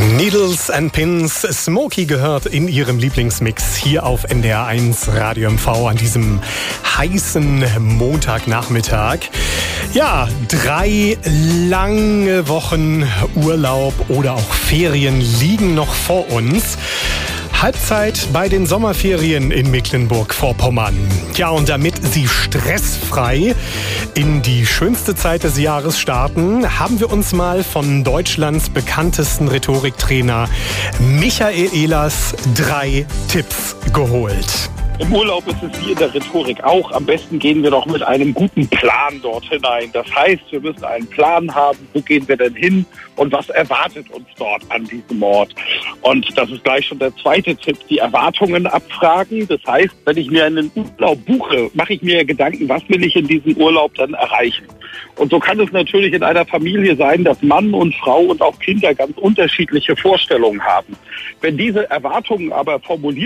[0.00, 6.40] Needles and Pins, Smokey gehört in ihrem Lieblingsmix hier auf NDR1 Radio MV an diesem
[6.96, 9.18] heißen Montagnachmittag.
[9.92, 11.18] Ja, drei
[11.68, 16.78] lange Wochen Urlaub oder auch Ferien liegen noch vor uns.
[17.62, 20.96] Halbzeit bei den Sommerferien in Mecklenburg-Vorpommern.
[21.34, 23.54] Ja, und damit Sie stressfrei
[24.14, 30.48] in die schönste Zeit des Jahres starten, haben wir uns mal von Deutschlands bekanntesten Rhetoriktrainer
[31.00, 34.70] Michael Ehlers drei Tipps geholt.
[35.00, 36.92] Im Urlaub ist es wie in der Rhetorik auch.
[36.92, 39.88] Am besten gehen wir doch mit einem guten Plan dort hinein.
[39.94, 42.84] Das heißt, wir müssen einen Plan haben, wo gehen wir denn hin
[43.16, 45.54] und was erwartet uns dort an diesem Ort.
[46.02, 49.48] Und das ist gleich schon der zweite Tipp, die Erwartungen abfragen.
[49.48, 53.16] Das heißt, wenn ich mir einen Urlaub buche, mache ich mir Gedanken, was will ich
[53.16, 54.66] in diesem Urlaub dann erreichen.
[55.16, 58.58] Und so kann es natürlich in einer Familie sein, dass Mann und Frau und auch
[58.58, 60.96] Kinder ganz unterschiedliche Vorstellungen haben.
[61.40, 63.20] Wenn diese Erwartungen aber formuliert